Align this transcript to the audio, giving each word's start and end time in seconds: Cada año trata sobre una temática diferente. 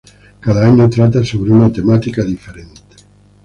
Cada 0.39 0.65
año 0.65 0.89
trata 0.89 1.23
sobre 1.23 1.51
una 1.51 1.71
temática 1.71 2.23
diferente. 2.23 2.95